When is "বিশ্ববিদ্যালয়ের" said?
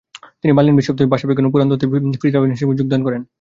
0.77-1.13